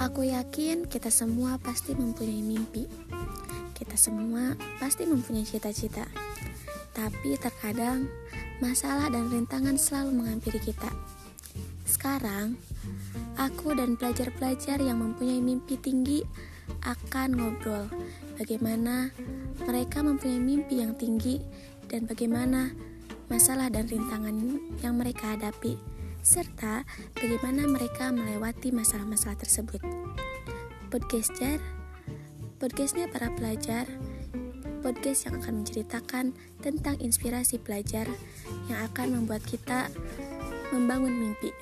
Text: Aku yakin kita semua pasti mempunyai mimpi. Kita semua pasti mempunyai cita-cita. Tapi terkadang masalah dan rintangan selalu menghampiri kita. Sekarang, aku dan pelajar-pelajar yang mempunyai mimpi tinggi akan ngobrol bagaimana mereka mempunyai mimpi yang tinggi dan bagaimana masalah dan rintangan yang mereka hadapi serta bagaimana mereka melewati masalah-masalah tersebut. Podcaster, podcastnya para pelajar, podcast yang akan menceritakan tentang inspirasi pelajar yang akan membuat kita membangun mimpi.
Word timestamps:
Aku 0.00 0.24
yakin 0.24 0.88
kita 0.88 1.12
semua 1.12 1.60
pasti 1.60 1.92
mempunyai 1.92 2.40
mimpi. 2.40 2.88
Kita 3.76 4.00
semua 4.00 4.56
pasti 4.80 5.04
mempunyai 5.04 5.44
cita-cita. 5.44 6.08
Tapi 6.96 7.36
terkadang 7.36 8.08
masalah 8.64 9.12
dan 9.12 9.28
rintangan 9.28 9.76
selalu 9.76 10.24
menghampiri 10.24 10.56
kita. 10.56 10.88
Sekarang, 11.84 12.56
aku 13.36 13.76
dan 13.76 14.00
pelajar-pelajar 14.00 14.80
yang 14.80 15.04
mempunyai 15.04 15.44
mimpi 15.44 15.76
tinggi 15.76 16.24
akan 16.80 17.36
ngobrol 17.36 17.84
bagaimana 18.40 19.12
mereka 19.68 20.00
mempunyai 20.00 20.40
mimpi 20.40 20.80
yang 20.80 20.96
tinggi 20.96 21.44
dan 21.92 22.08
bagaimana 22.08 22.72
masalah 23.28 23.68
dan 23.68 23.84
rintangan 23.84 24.32
yang 24.80 24.96
mereka 24.96 25.36
hadapi 25.36 25.76
serta 26.20 26.84
bagaimana 27.16 27.64
mereka 27.64 28.12
melewati 28.12 28.72
masalah-masalah 28.72 29.40
tersebut. 29.40 29.80
Podcaster, 30.92 31.56
podcastnya 32.60 33.08
para 33.08 33.32
pelajar, 33.32 33.88
podcast 34.84 35.28
yang 35.28 35.40
akan 35.40 35.64
menceritakan 35.64 36.24
tentang 36.60 36.96
inspirasi 37.00 37.56
pelajar 37.60 38.04
yang 38.68 38.78
akan 38.84 39.22
membuat 39.22 39.40
kita 39.48 39.88
membangun 40.72 41.12
mimpi. 41.16 41.52